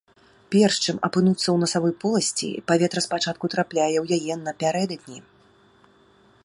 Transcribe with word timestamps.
Перш 0.53 0.75
чым 0.85 0.97
апынуцца 1.07 1.43
ў 1.43 1.53
насавой 1.63 1.93
поласці, 2.05 2.49
паветра 2.71 3.05
спачатку 3.07 3.45
трапляе 3.55 3.97
ў 4.03 4.05
яе 4.21 4.33
напярэдадні. 4.47 5.19